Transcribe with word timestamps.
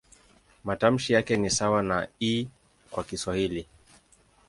Matamshi 0.63 1.13
yake 1.13 1.37
ni 1.37 1.49
sawa 1.49 1.83
na 1.83 2.07
"i" 2.21 2.47
kwa 2.91 3.03
Kiswahili. 3.03 3.67